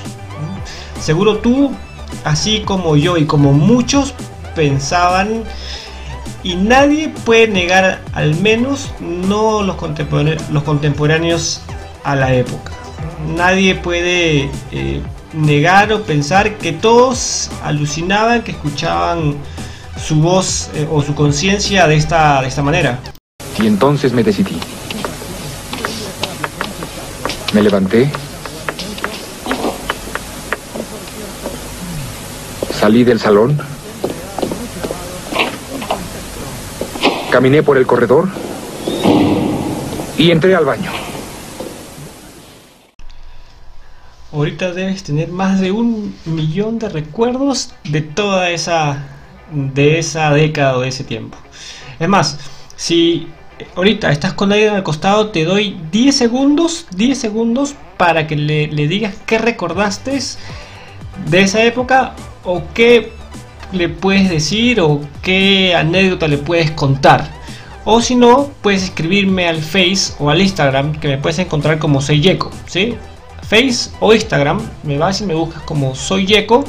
Seguro 1.01 1.39
tú, 1.39 1.73
así 2.25 2.61
como 2.61 2.97
yo 2.97 3.17
y 3.19 3.27
como 3.27 3.53
muchos, 3.53 4.15
pensaban 4.55 5.45
y 6.43 6.55
nadie 6.55 7.11
puede 7.27 7.49
negar, 7.49 8.01
al 8.15 8.35
menos 8.37 8.91
no 9.01 9.63
los, 9.63 9.77
contempore- 9.77 10.39
los 10.51 10.63
contemporáneos 10.63 11.61
a 12.05 12.17
la 12.17 12.33
época. 12.35 12.73
Nadie 13.37 13.75
puede 13.75 14.51
eh, 14.73 15.03
negar 15.35 15.93
o 15.93 16.03
pensar 16.05 16.57
que 16.57 16.73
todos 16.73 17.51
alucinaban, 17.63 18.43
que 18.43 18.53
escuchaban 18.53 19.35
su 20.03 20.17
voz 20.17 20.71
eh, 20.75 20.89
o 20.91 21.03
su 21.03 21.15
conciencia 21.15 21.87
de 21.87 21.97
esta, 21.97 22.41
de 22.41 22.49
esta 22.49 22.63
manera. 22.63 22.99
Y 23.63 23.67
entonces 23.67 24.15
me 24.15 24.23
decidí. 24.23 24.59
Me 27.53 27.63
levanté. 27.63 28.11
Salí 32.73 33.05
del 33.05 33.19
salón. 33.19 33.59
Caminé 37.31 37.63
por 37.63 37.77
el 37.77 37.87
corredor. 37.87 38.29
Y 40.17 40.31
entré 40.31 40.55
al 40.55 40.65
baño. 40.65 40.91
Ahorita 44.33 44.73
debes 44.73 45.03
tener 45.03 45.29
más 45.29 45.61
de 45.61 45.73
un 45.73 46.15
millón 46.25 46.79
de 46.79 46.89
recuerdos 46.89 47.75
de 47.85 48.01
toda 48.01 48.51
esa 48.51 49.05
de 49.53 49.99
esa 49.99 50.31
década 50.31 50.77
o 50.77 50.81
de 50.81 50.89
ese 50.89 51.03
tiempo. 51.05 51.37
Es 51.99 52.09
más, 52.09 52.39
si 52.77 53.29
ahorita 53.77 54.11
estás 54.11 54.33
con 54.33 54.53
alguien 54.53 54.75
al 54.75 54.83
costado, 54.83 55.29
te 55.29 55.45
doy 55.45 55.79
10 55.93 56.15
segundos, 56.15 56.87
10 56.95 57.19
segundos 57.19 57.75
para 57.97 58.27
que 58.27 58.37
le, 58.37 58.69
digas 58.69 59.15
qué 59.27 59.39
recordaste 59.39 60.19
de 61.27 61.41
esa 61.41 61.63
época 61.65 62.15
o 62.45 62.63
qué 62.75 63.13
le 63.73 63.89
puedes 63.89 64.31
decir 64.31 64.81
o 64.81 65.01
qué 65.23 65.75
anécdota 65.75 66.29
le 66.29 66.39
puedes 66.39 66.71
contar. 66.71 67.31
O 67.85 68.01
si 68.01 68.15
no, 68.15 68.51
puedes 68.63 68.83
escribirme 68.83 69.49
al 69.49 69.61
Face 69.61 70.13
o 70.19 70.31
al 70.31 70.41
Instagram 70.41 70.93
que 70.99 71.09
me 71.09 71.19
puedes 71.19 71.39
encontrar 71.39 71.79
como 71.79 72.01
Soy 72.01 72.21
Yeco, 72.21 72.51
¿sí? 72.67 72.95
Face 73.43 73.91
o 74.01 74.13
Instagram, 74.13 74.61
me 74.83 74.99
vas 74.99 75.21
y 75.21 75.25
me 75.25 75.35
buscas 75.35 75.63
como 75.63 75.95
Soy 75.95 76.27
Yeco 76.27 76.65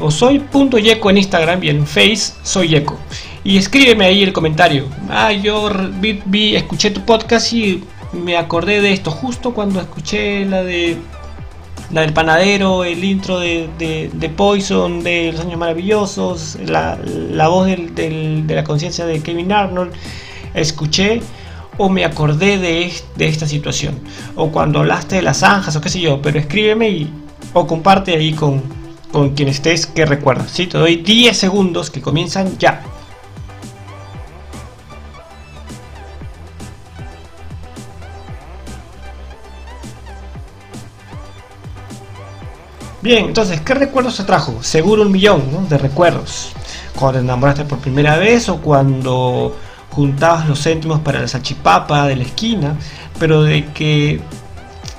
o 0.00 0.10
soy.yeco 0.10 1.10
en 1.10 1.18
Instagram 1.18 1.62
y 1.62 1.68
en 1.68 1.86
Face 1.86 2.32
soy 2.42 2.68
Yeco. 2.68 2.98
Y 3.44 3.56
escríbeme 3.56 4.04
ahí 4.04 4.22
el 4.22 4.32
comentario. 4.32 4.86
Ah, 5.08 5.32
yo 5.32 5.70
vi, 6.00 6.56
escuché 6.56 6.90
tu 6.90 7.02
podcast 7.02 7.52
y 7.52 7.84
me 8.12 8.36
acordé 8.36 8.80
de 8.80 8.92
esto 8.92 9.10
justo 9.10 9.54
cuando 9.54 9.80
escuché 9.80 10.44
la 10.44 10.62
de 10.62 10.98
la 11.90 12.02
del 12.02 12.12
panadero, 12.12 12.84
el 12.84 13.02
intro 13.02 13.40
de, 13.40 14.32
Poison, 14.36 15.02
de 15.02 15.32
Los 15.32 15.40
Años 15.40 15.58
Maravillosos, 15.58 16.58
la, 16.64 16.96
la 17.04 17.48
voz 17.48 17.66
de 17.66 18.44
la 18.48 18.62
conciencia 18.62 19.06
de 19.06 19.20
Kevin 19.20 19.52
Arnold. 19.52 19.92
Escuché 20.54 21.20
o 21.78 21.88
me 21.88 22.04
acordé 22.04 22.58
de 22.58 22.92
esta 23.18 23.46
situación. 23.46 23.98
O 24.36 24.52
cuando 24.52 24.80
hablaste 24.80 25.16
de 25.16 25.22
las 25.22 25.38
zanjas 25.38 25.74
o 25.76 25.80
qué 25.80 25.88
sé 25.88 26.00
yo. 26.00 26.20
Pero 26.22 26.38
escríbeme 26.38 26.90
y, 26.90 27.10
o 27.54 27.66
comparte 27.66 28.14
ahí 28.14 28.32
con, 28.32 28.62
con 29.10 29.30
quien 29.30 29.48
estés 29.48 29.86
que 29.86 30.04
recuerdas. 30.06 30.50
¿sí? 30.50 30.66
Te 30.66 30.78
doy 30.78 30.96
10 30.96 31.36
segundos 31.36 31.90
que 31.90 32.00
comienzan 32.00 32.58
ya. 32.58 32.82
Bien, 43.02 43.26
entonces, 43.26 43.60
¿qué 43.62 43.74
recuerdos 43.74 44.16
te 44.18 44.24
trajo? 44.24 44.62
Seguro 44.62 45.02
un 45.02 45.12
millón 45.12 45.68
de 45.68 45.78
recuerdos. 45.78 46.52
Cuando 46.94 47.18
te 47.18 47.24
enamoraste 47.24 47.64
por 47.64 47.78
primera 47.78 48.18
vez 48.18 48.48
o 48.50 48.58
cuando 48.58 49.56
juntabas 49.90 50.46
los 50.48 50.62
céntimos 50.62 51.00
para 51.00 51.20
la 51.20 51.28
salchipapa 51.28 52.06
de 52.06 52.16
la 52.16 52.24
esquina, 52.24 52.76
pero 53.18 53.42
de 53.42 53.64
que, 53.72 54.20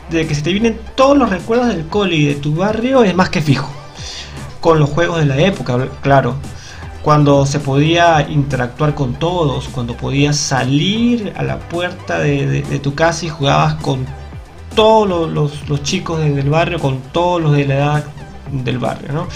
de 0.10 0.26
que 0.26 0.34
se 0.36 0.42
te 0.42 0.52
vienen 0.52 0.80
todos 0.96 1.16
los 1.18 1.30
recuerdos 1.30 1.68
del 1.68 1.86
cole 1.88 2.16
y 2.16 2.26
de 2.26 2.36
tu 2.36 2.56
barrio 2.56 3.04
es 3.04 3.14
más 3.16 3.30
que 3.30 3.42
fijo. 3.42 3.70
Con 4.62 4.80
los 4.80 4.90
juegos 4.90 5.20
de 5.20 5.26
la 5.26 5.38
época, 5.38 5.78
claro. 6.02 6.36
Cuando 7.04 7.46
se 7.48 7.60
podía 7.60 8.28
interactuar 8.30 8.94
con 8.96 9.16
todos, 9.16 9.68
cuando 9.70 9.96
podías 9.98 10.38
salir 10.38 11.34
a 11.36 11.42
la 11.44 11.58
puerta 11.60 12.20
de, 12.20 12.46
de- 12.48 12.62
de 12.62 12.80
tu 12.80 12.94
casa 12.94 13.26
y 13.26 13.30
jugabas 13.30 13.76
con 13.76 14.06
todos 14.76 15.08
los, 15.08 15.30
los- 15.32 15.70
los 15.70 15.84
chicos 15.84 16.20
de- 16.20 16.32
del 16.32 16.50
barrio, 16.50 16.80
con 16.80 17.00
todos 17.12 17.42
los 17.42 17.54
de 17.54 17.66
la 17.66 17.76
edad 17.76 18.06
del 18.52 18.78
barrio, 18.80 19.12
¿no? 19.14 19.28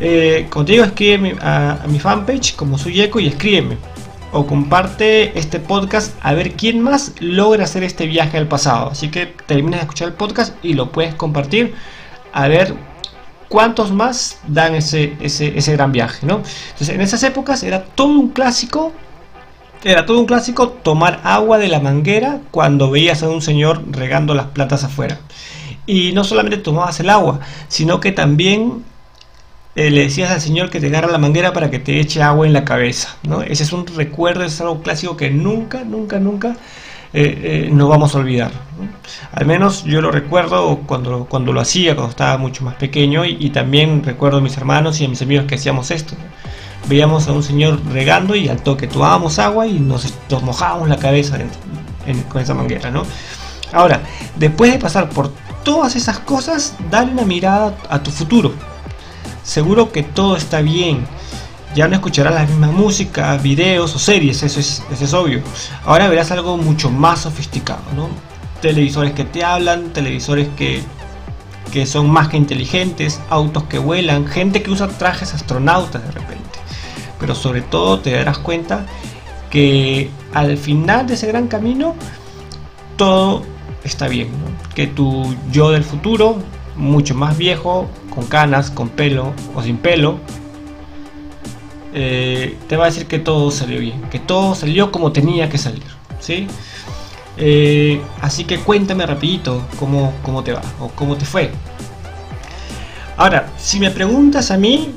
Eh, 0.00 0.46
como 0.50 0.64
a 1.40 1.86
mi 1.88 1.98
fanpage 2.00 2.56
como 2.56 2.76
soy 2.78 3.00
Eco 3.00 3.20
y 3.20 3.28
escríbeme. 3.28 3.76
O 4.34 4.46
comparte 4.46 5.38
este 5.38 5.60
podcast 5.60 6.14
a 6.22 6.32
ver 6.32 6.52
quién 6.52 6.80
más 6.80 7.12
logra 7.20 7.64
hacer 7.64 7.82
este 7.84 8.06
viaje 8.06 8.38
al 8.38 8.48
pasado. 8.48 8.90
Así 8.90 9.10
que 9.10 9.26
terminas 9.46 9.80
de 9.80 9.82
escuchar 9.82 10.08
el 10.08 10.14
podcast 10.14 10.54
y 10.64 10.72
lo 10.72 10.90
puedes 10.90 11.14
compartir 11.14 11.74
a 12.32 12.48
ver 12.48 12.74
cuántos 13.48 13.92
más 13.92 14.38
dan 14.48 14.74
ese, 14.74 15.14
ese, 15.20 15.56
ese 15.58 15.72
gran 15.72 15.92
viaje, 15.92 16.26
¿no? 16.26 16.36
Entonces, 16.70 16.88
en 16.88 17.02
esas 17.02 17.22
épocas 17.24 17.62
era 17.62 17.84
todo 17.84 18.08
un 18.08 18.30
clásico 18.30 18.92
era 19.84 20.06
todo 20.06 20.20
un 20.20 20.26
clásico 20.26 20.68
tomar 20.68 21.20
agua 21.24 21.58
de 21.58 21.68
la 21.68 21.80
manguera 21.80 22.40
cuando 22.50 22.90
veías 22.90 23.22
a 23.22 23.28
un 23.28 23.42
señor 23.42 23.82
regando 23.90 24.34
las 24.34 24.46
plantas 24.46 24.84
afuera. 24.84 25.18
Y 25.86 26.12
no 26.12 26.24
solamente 26.24 26.58
tomabas 26.58 27.00
el 27.00 27.10
agua, 27.10 27.40
sino 27.68 28.00
que 28.00 28.12
también 28.12 28.84
eh, 29.74 29.90
le 29.90 30.02
decías 30.02 30.30
al 30.30 30.40
señor 30.40 30.70
que 30.70 30.80
te 30.80 30.86
agarra 30.86 31.10
la 31.10 31.18
manguera 31.18 31.52
para 31.52 31.70
que 31.70 31.78
te 31.78 31.98
eche 31.98 32.22
agua 32.22 32.46
en 32.46 32.52
la 32.52 32.64
cabeza. 32.64 33.16
¿no? 33.24 33.42
Ese 33.42 33.64
es 33.64 33.72
un 33.72 33.86
recuerdo, 33.86 34.44
es 34.44 34.60
algo 34.60 34.82
clásico 34.82 35.16
que 35.16 35.30
nunca, 35.30 35.82
nunca, 35.84 36.20
nunca 36.20 36.56
eh, 37.14 37.66
eh, 37.66 37.70
no 37.72 37.88
vamos 37.88 38.14
a 38.14 38.18
olvidar. 38.18 38.52
Al 39.32 39.46
menos 39.46 39.84
yo 39.84 40.00
lo 40.00 40.10
recuerdo 40.10 40.78
cuando, 40.86 41.26
cuando 41.26 41.52
lo 41.52 41.60
hacía, 41.60 41.94
cuando 41.94 42.10
estaba 42.10 42.38
mucho 42.38 42.64
más 42.64 42.76
pequeño, 42.76 43.24
y, 43.24 43.36
y 43.40 43.50
también 43.50 44.02
recuerdo 44.04 44.38
a 44.38 44.40
mis 44.40 44.56
hermanos 44.56 45.00
y 45.00 45.06
a 45.06 45.08
mis 45.08 45.20
amigos 45.22 45.46
que 45.46 45.56
hacíamos 45.56 45.90
esto. 45.90 46.14
Veíamos 46.88 47.28
a 47.28 47.32
un 47.32 47.42
señor 47.42 47.80
regando 47.92 48.34
y 48.34 48.48
al 48.48 48.62
toque 48.62 48.86
tomábamos 48.86 49.38
agua 49.38 49.66
y 49.66 49.78
nos, 49.78 50.12
mojábamos 50.42 50.88
la 50.88 50.98
cabeza 50.98 51.38
con 52.28 52.42
esa 52.42 52.54
manguera, 52.54 52.90
¿no? 52.90 53.04
Ahora, 53.72 54.02
después 54.36 54.72
de 54.72 54.78
pasar 54.78 55.08
por 55.08 55.32
todas 55.64 55.96
esas 55.96 56.18
cosas, 56.18 56.74
dale 56.90 57.12
una 57.12 57.24
mirada 57.24 57.74
a 57.88 58.02
tu 58.02 58.10
futuro. 58.10 58.52
Seguro 59.42 59.90
que 59.92 60.02
todo 60.02 60.36
está 60.36 60.60
bien. 60.60 61.06
Ya 61.74 61.88
no 61.88 61.94
escucharás 61.94 62.34
la 62.34 62.44
misma 62.44 62.70
música, 62.70 63.34
videos 63.38 63.94
o 63.96 63.98
series, 63.98 64.42
eso 64.42 64.60
es, 64.60 64.82
eso 64.92 65.04
es 65.04 65.14
obvio. 65.14 65.40
Ahora 65.86 66.08
verás 66.08 66.30
algo 66.30 66.58
mucho 66.58 66.90
más 66.90 67.20
sofisticado, 67.20 67.80
¿no? 67.96 68.08
Televisores 68.60 69.12
que 69.12 69.24
te 69.24 69.42
hablan, 69.42 69.92
televisores 69.94 70.48
que, 70.56 70.82
que 71.72 71.86
son 71.86 72.10
más 72.10 72.28
que 72.28 72.36
inteligentes, 72.36 73.20
autos 73.30 73.64
que 73.64 73.78
vuelan, 73.78 74.26
gente 74.26 74.62
que 74.62 74.70
usa 74.70 74.86
trajes 74.88 75.32
astronautas 75.32 76.04
de 76.04 76.10
repente. 76.10 76.31
Pero 77.22 77.34
sobre 77.34 77.62
todo 77.62 78.00
te 78.00 78.10
darás 78.10 78.36
cuenta 78.36 78.84
que 79.48 80.10
al 80.34 80.58
final 80.58 81.06
de 81.06 81.14
ese 81.14 81.28
gran 81.28 81.46
camino 81.46 81.94
todo 82.96 83.44
está 83.84 84.08
bien, 84.08 84.28
que 84.74 84.88
tu 84.88 85.34
yo 85.50 85.70
del 85.70 85.84
futuro, 85.84 86.38
mucho 86.76 87.14
más 87.14 87.38
viejo, 87.38 87.88
con 88.14 88.26
canas, 88.26 88.70
con 88.70 88.88
pelo 88.88 89.32
o 89.54 89.62
sin 89.62 89.78
pelo, 89.78 90.18
eh, 91.94 92.58
te 92.68 92.76
va 92.76 92.84
a 92.84 92.86
decir 92.88 93.06
que 93.06 93.20
todo 93.20 93.50
salió 93.50 93.78
bien, 93.78 94.02
que 94.10 94.18
todo 94.18 94.56
salió 94.56 94.90
como 94.90 95.12
tenía 95.12 95.48
que 95.48 95.58
salir, 95.58 95.84
¿sí? 96.18 96.48
Eh, 97.36 98.02
así 98.20 98.44
que 98.44 98.58
cuéntame 98.58 99.06
rapidito 99.06 99.62
cómo, 99.78 100.12
cómo 100.22 100.42
te 100.42 100.52
va 100.52 100.62
o 100.80 100.88
cómo 100.88 101.16
te 101.16 101.24
fue. 101.24 101.52
Ahora, 103.16 103.48
si 103.58 103.78
me 103.78 103.90
preguntas 103.90 104.50
a 104.50 104.56
mí, 104.56 104.94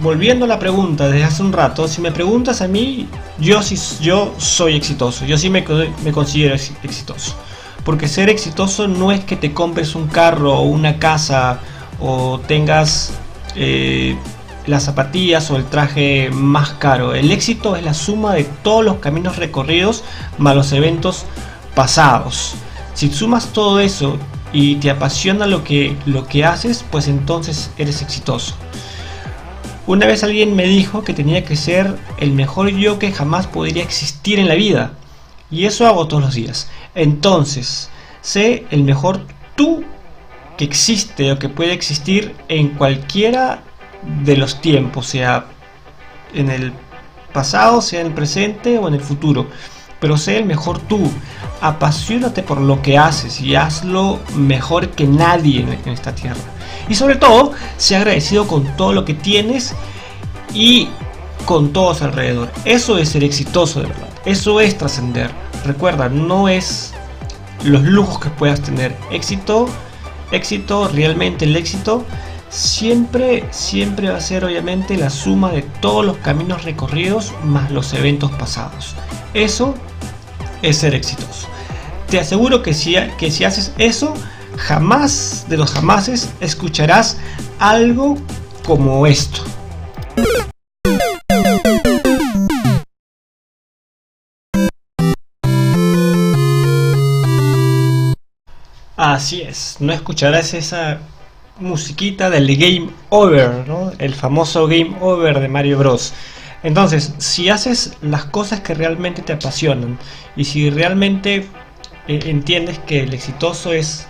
volviendo 0.00 0.44
a 0.44 0.48
la 0.48 0.58
pregunta 0.58 1.08
desde 1.08 1.24
hace 1.24 1.42
un 1.42 1.52
rato, 1.52 1.88
si 1.88 2.00
me 2.00 2.12
preguntas 2.12 2.60
a 2.62 2.68
mí, 2.68 3.08
yo 3.38 3.62
sí 3.62 3.76
yo 4.00 4.34
soy 4.38 4.76
exitoso, 4.76 5.24
yo 5.24 5.36
sí 5.38 5.50
me, 5.50 5.64
me 6.04 6.12
considero 6.12 6.54
ex- 6.54 6.72
exitoso. 6.82 7.34
Porque 7.84 8.08
ser 8.08 8.28
exitoso 8.28 8.88
no 8.88 9.12
es 9.12 9.24
que 9.24 9.36
te 9.36 9.52
compres 9.52 9.94
un 9.94 10.08
carro 10.08 10.54
o 10.54 10.62
una 10.62 10.98
casa 10.98 11.60
o 12.00 12.40
tengas 12.40 13.12
eh, 13.54 14.16
las 14.66 14.82
zapatillas 14.84 15.50
o 15.52 15.56
el 15.56 15.64
traje 15.66 16.30
más 16.32 16.70
caro. 16.70 17.14
El 17.14 17.30
éxito 17.30 17.76
es 17.76 17.84
la 17.84 17.94
suma 17.94 18.34
de 18.34 18.44
todos 18.44 18.84
los 18.84 18.96
caminos 18.96 19.36
recorridos 19.36 20.02
más 20.36 20.56
los 20.56 20.72
eventos 20.72 21.26
pasados. 21.76 22.54
Si 22.94 23.12
sumas 23.12 23.52
todo 23.52 23.78
eso 23.78 24.16
y 24.52 24.76
te 24.76 24.90
apasiona 24.90 25.46
lo 25.46 25.62
que, 25.62 25.96
lo 26.06 26.26
que 26.26 26.44
haces, 26.44 26.84
pues 26.90 27.06
entonces 27.06 27.70
eres 27.78 28.02
exitoso. 28.02 28.54
Una 29.86 30.06
vez 30.06 30.24
alguien 30.24 30.56
me 30.56 30.64
dijo 30.64 31.04
que 31.04 31.14
tenía 31.14 31.44
que 31.44 31.54
ser 31.54 31.96
el 32.18 32.32
mejor 32.32 32.70
yo 32.70 32.98
que 32.98 33.12
jamás 33.12 33.46
podría 33.46 33.84
existir 33.84 34.40
en 34.40 34.48
la 34.48 34.56
vida. 34.56 34.94
Y 35.48 35.66
eso 35.66 35.86
hago 35.86 36.08
todos 36.08 36.24
los 36.24 36.34
días. 36.34 36.68
Entonces, 36.96 37.88
sé 38.20 38.66
el 38.72 38.82
mejor 38.82 39.20
tú 39.54 39.84
que 40.56 40.64
existe 40.64 41.30
o 41.30 41.38
que 41.38 41.48
puede 41.48 41.72
existir 41.72 42.34
en 42.48 42.70
cualquiera 42.70 43.62
de 44.24 44.36
los 44.36 44.60
tiempos, 44.60 45.06
sea 45.06 45.46
en 46.34 46.50
el 46.50 46.72
pasado, 47.32 47.80
sea 47.80 48.00
en 48.00 48.08
el 48.08 48.14
presente 48.14 48.78
o 48.78 48.88
en 48.88 48.94
el 48.94 49.00
futuro. 49.00 49.46
Pero 50.00 50.16
sé 50.16 50.38
el 50.38 50.46
mejor 50.46 50.80
tú. 50.80 51.12
Apasionate 51.60 52.42
por 52.42 52.60
lo 52.60 52.82
que 52.82 52.98
haces 52.98 53.40
y 53.40 53.56
hazlo 53.56 54.20
mejor 54.34 54.90
que 54.90 55.06
nadie 55.06 55.60
en, 55.60 55.92
esta 55.92 56.14
tierra. 56.14 56.40
Y 56.88 56.94
sobre 56.94 57.16
todo, 57.16 57.52
sé 57.76 57.96
agradecido 57.96 58.46
con 58.46 58.64
todo 58.76 58.92
lo 58.92 59.04
que 59.04 59.14
tienes 59.14 59.74
y 60.52 60.88
con 61.44 61.72
todos 61.72 62.02
alrededor. 62.02 62.50
Eso 62.64 62.98
es 62.98 63.08
ser 63.08 63.24
exitoso 63.24 63.80
de 63.80 63.88
verdad. 63.88 64.08
Eso 64.24 64.60
es 64.60 64.76
trascender. 64.76 65.30
Recuerda, 65.64 66.08
no 66.08 66.48
es 66.48 66.92
los 67.64 67.82
lujos 67.82 68.20
que 68.20 68.30
puedas 68.30 68.60
tener. 68.60 68.96
Éxito, 69.10 69.66
éxito, 70.30 70.88
realmente 70.88 71.44
el 71.44 71.56
éxito 71.56 72.04
siempre, 72.48 73.44
siempre 73.50 74.10
va 74.10 74.16
a 74.16 74.20
ser 74.20 74.44
obviamente 74.44 74.96
la 74.96 75.10
suma 75.10 75.50
de 75.50 75.62
todos 75.62 76.04
los 76.04 76.16
caminos 76.18 76.64
recorridos 76.64 77.32
más 77.44 77.70
los 77.70 77.92
eventos 77.92 78.30
pasados. 78.32 78.94
Eso 79.34 79.74
es 80.62 80.78
ser 80.78 80.94
exitoso. 80.94 81.35
Te 82.08 82.20
aseguro 82.20 82.62
que 82.62 82.72
si, 82.72 82.94
que 83.18 83.30
si 83.32 83.44
haces 83.44 83.72
eso, 83.78 84.14
jamás 84.56 85.46
de 85.48 85.56
los 85.56 85.72
jamases 85.72 86.30
escucharás 86.40 87.18
algo 87.58 88.16
como 88.64 89.06
esto. 89.06 89.42
Así 98.96 99.42
es, 99.42 99.76
no 99.80 99.92
escucharás 99.92 100.54
esa 100.54 101.00
musiquita 101.58 102.30
del 102.30 102.56
Game 102.56 102.90
Over, 103.08 103.66
¿no? 103.66 103.92
El 103.98 104.14
famoso 104.14 104.66
Game 104.68 104.96
Over 105.00 105.40
de 105.40 105.48
Mario 105.48 105.78
Bros. 105.78 106.14
Entonces, 106.62 107.14
si 107.18 107.50
haces 107.50 107.96
las 108.00 108.24
cosas 108.26 108.60
que 108.60 108.74
realmente 108.74 109.22
te 109.22 109.32
apasionan 109.32 109.98
y 110.34 110.44
si 110.44 110.70
realmente 110.70 111.46
entiendes 112.08 112.78
que 112.80 113.02
el 113.02 113.14
exitoso 113.14 113.72
es 113.72 114.06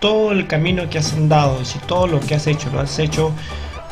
todo 0.00 0.32
el 0.32 0.46
camino 0.46 0.88
que 0.90 0.98
has 0.98 1.12
andado 1.14 1.60
y 1.62 1.64
si 1.64 1.78
todo 1.80 2.06
lo 2.06 2.20
que 2.20 2.34
has 2.34 2.46
hecho 2.46 2.70
lo 2.70 2.80
has 2.80 2.98
hecho 2.98 3.32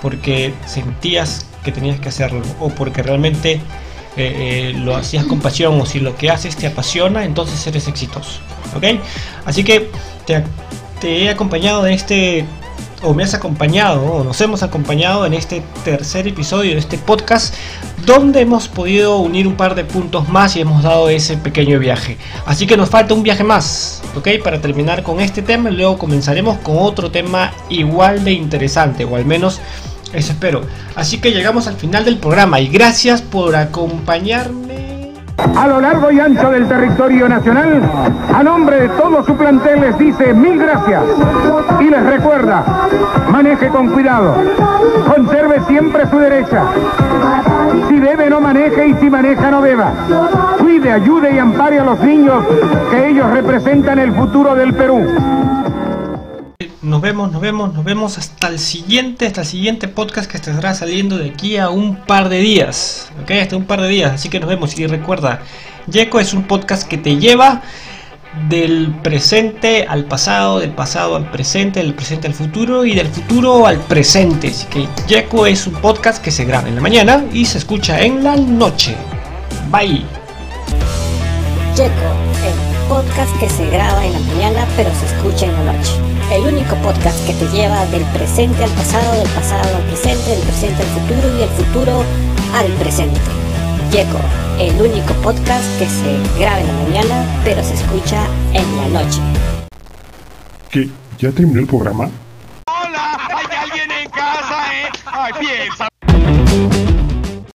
porque 0.00 0.52
sentías 0.66 1.46
que 1.64 1.72
tenías 1.72 2.00
que 2.00 2.08
hacerlo 2.08 2.42
o 2.60 2.68
porque 2.70 3.02
realmente 3.02 3.52
eh, 3.52 3.60
eh, 4.16 4.74
lo 4.76 4.94
hacías 4.94 5.24
con 5.24 5.40
pasión 5.40 5.80
o 5.80 5.86
si 5.86 6.00
lo 6.00 6.16
que 6.16 6.30
haces 6.30 6.56
te 6.56 6.66
apasiona, 6.66 7.24
entonces 7.24 7.66
eres 7.66 7.88
exitoso. 7.88 8.40
¿Ok? 8.76 9.00
Así 9.46 9.64
que 9.64 9.90
te, 10.26 10.44
te 11.00 11.22
he 11.22 11.30
acompañado 11.30 11.86
en 11.86 11.94
este, 11.94 12.44
o 13.02 13.14
me 13.14 13.22
has 13.24 13.34
acompañado, 13.34 14.02
o 14.02 14.24
nos 14.24 14.40
hemos 14.40 14.62
acompañado 14.62 15.26
en 15.26 15.34
este 15.34 15.62
tercer 15.84 16.28
episodio 16.28 16.72
de 16.72 16.78
este 16.78 16.98
podcast, 16.98 17.54
donde 18.06 18.40
hemos 18.40 18.68
podido 18.68 19.18
unir 19.18 19.46
un 19.46 19.54
par 19.54 19.74
de 19.74 19.84
puntos 19.84 20.28
más 20.28 20.56
y 20.56 20.60
hemos 20.60 20.82
dado 20.82 21.08
ese 21.08 21.36
pequeño 21.36 21.78
viaje. 21.78 22.18
Así 22.46 22.66
que 22.66 22.76
nos 22.76 22.90
falta 22.90 23.14
un 23.14 23.22
viaje 23.22 23.44
más, 23.44 24.02
¿ok? 24.16 24.28
Para 24.42 24.60
terminar 24.60 25.02
con 25.02 25.20
este 25.20 25.42
tema, 25.42 25.70
y 25.70 25.74
luego 25.74 25.98
comenzaremos 25.98 26.58
con 26.58 26.78
otro 26.78 27.10
tema 27.10 27.52
igual 27.68 28.24
de 28.24 28.32
interesante, 28.32 29.04
o 29.04 29.16
al 29.16 29.24
menos 29.24 29.60
eso 30.12 30.32
espero. 30.32 30.62
Así 30.94 31.18
que 31.18 31.30
llegamos 31.30 31.66
al 31.66 31.76
final 31.76 32.04
del 32.04 32.18
programa 32.18 32.60
y 32.60 32.68
gracias 32.68 33.22
por 33.22 33.56
acompañarme. 33.56 34.71
A 35.38 35.66
lo 35.66 35.80
largo 35.80 36.10
y 36.10 36.20
ancho 36.20 36.50
del 36.50 36.66
territorio 36.66 37.28
nacional, 37.28 37.82
a 38.34 38.42
nombre 38.42 38.80
de 38.80 38.88
todo 38.90 39.24
su 39.24 39.36
plantel 39.36 39.80
les 39.80 39.98
dice 39.98 40.34
mil 40.34 40.58
gracias 40.58 41.02
y 41.80 41.84
les 41.84 42.02
recuerda, 42.04 42.64
maneje 43.30 43.68
con 43.68 43.88
cuidado, 43.90 44.34
conserve 45.14 45.60
siempre 45.66 46.08
su 46.08 46.18
derecha. 46.18 46.64
Si 47.88 47.98
bebe 47.98 48.30
no 48.30 48.40
maneje 48.40 48.88
y 48.88 48.94
si 48.94 49.10
maneja 49.10 49.50
no 49.50 49.60
beba. 49.60 49.92
Cuide, 50.58 50.92
ayude 50.92 51.34
y 51.34 51.38
ampare 51.38 51.80
a 51.80 51.84
los 51.84 52.00
niños 52.00 52.44
que 52.90 53.08
ellos 53.08 53.30
representan 53.30 53.98
el 53.98 54.12
futuro 54.12 54.54
del 54.54 54.74
Perú. 54.74 55.06
Nos 56.82 57.00
vemos, 57.00 57.30
nos 57.30 57.40
vemos, 57.40 57.72
nos 57.72 57.84
vemos 57.84 58.18
hasta 58.18 58.48
el 58.48 58.58
siguiente, 58.58 59.26
hasta 59.26 59.42
el 59.42 59.46
siguiente 59.46 59.86
podcast 59.86 60.28
que 60.28 60.36
estará 60.36 60.74
saliendo 60.74 61.16
de 61.16 61.30
aquí 61.30 61.56
a 61.56 61.70
un 61.70 61.94
par 61.94 62.28
de 62.28 62.40
días. 62.40 63.12
Ok, 63.22 63.30
hasta 63.40 63.56
un 63.56 63.66
par 63.66 63.80
de 63.80 63.88
días. 63.88 64.12
Así 64.12 64.28
que 64.28 64.40
nos 64.40 64.48
vemos. 64.48 64.76
Y 64.76 64.88
recuerda, 64.88 65.42
Yeco 65.86 66.18
es 66.18 66.34
un 66.34 66.42
podcast 66.42 66.88
que 66.88 66.98
te 66.98 67.18
lleva 67.18 67.62
del 68.48 68.92
presente 69.00 69.86
al 69.88 70.06
pasado, 70.06 70.58
del 70.58 70.72
pasado 70.72 71.14
al 71.14 71.30
presente, 71.30 71.78
del 71.78 71.94
presente 71.94 72.26
al 72.26 72.34
futuro 72.34 72.84
y 72.84 72.96
del 72.96 73.06
futuro 73.06 73.64
al 73.64 73.78
presente. 73.78 74.48
Así 74.48 74.66
que 74.66 74.88
Yeco 75.06 75.46
es 75.46 75.68
un 75.68 75.74
podcast 75.74 76.20
que 76.20 76.32
se 76.32 76.44
graba 76.44 76.66
en 76.66 76.74
la 76.74 76.80
mañana 76.80 77.24
y 77.32 77.44
se 77.44 77.58
escucha 77.58 78.00
en 78.00 78.24
la 78.24 78.34
noche. 78.34 78.96
Bye. 79.70 80.04
El 81.78 82.31
podcast 82.92 83.34
que 83.40 83.48
se 83.48 83.64
graba 83.70 84.04
en 84.04 84.12
la 84.12 84.18
mañana 84.18 84.66
pero 84.76 84.90
se 84.94 85.06
escucha 85.06 85.46
en 85.46 85.52
la 85.54 85.72
noche. 85.72 85.92
El 86.30 86.42
único 86.42 86.76
podcast 86.76 87.26
que 87.26 87.32
te 87.32 87.46
lleva 87.48 87.86
del 87.86 88.04
presente 88.12 88.62
al 88.62 88.70
pasado, 88.72 89.12
del 89.18 89.28
pasado 89.30 89.76
al 89.76 89.82
presente, 89.84 90.30
del 90.30 90.42
presente 90.42 90.82
al 90.82 90.88
futuro 90.88 91.28
y 91.34 91.38
del 91.38 91.48
futuro 91.48 92.04
al 92.54 92.66
presente. 92.72 93.18
Checo, 93.90 94.20
el 94.58 94.74
único 94.78 95.14
podcast 95.22 95.64
que 95.78 95.86
se 95.86 96.38
graba 96.38 96.60
en 96.60 96.66
la 96.66 96.72
mañana 96.84 97.40
pero 97.44 97.64
se 97.64 97.74
escucha 97.74 98.26
en 98.52 98.76
la 98.76 99.00
noche. 99.00 99.20
¿Qué? 100.70 100.90
¿Ya 101.18 101.30
terminó 101.30 101.60
el 101.60 101.66
programa? 101.66 102.10
¡Hola! 102.66 103.18
¿Hay 103.34 103.56
alguien 103.56 103.90
en 103.90 104.10
casa, 104.10 104.66
eh? 104.74 104.88
Ay, 105.06 105.32
piensa. 105.40 105.91